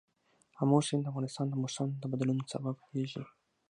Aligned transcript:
آمو 0.61 0.79
سیند 0.87 1.01
د 1.03 1.07
افغانستان 1.11 1.45
د 1.49 1.55
موسم 1.61 1.89
د 2.01 2.03
بدلون 2.11 2.37
سبب 2.53 2.75
کېږي. 2.89 3.23